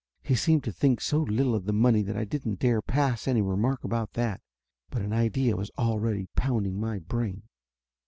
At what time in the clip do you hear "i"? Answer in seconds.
2.17-2.25